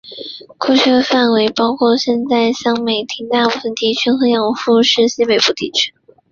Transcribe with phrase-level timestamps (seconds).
[0.57, 5.93] 过去的范围包括现在的香美町大部分地区和养父市的西北部地区。